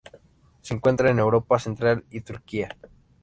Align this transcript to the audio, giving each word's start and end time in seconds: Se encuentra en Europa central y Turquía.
Se 0.61 0.73
encuentra 0.73 1.11
en 1.11 1.19
Europa 1.19 1.59
central 1.59 2.05
y 2.09 2.21
Turquía. 2.21 2.75